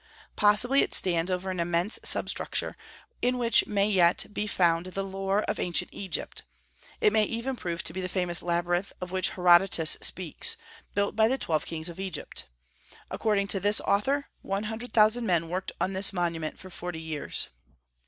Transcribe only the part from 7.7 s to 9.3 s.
to be the famous labyrinth of which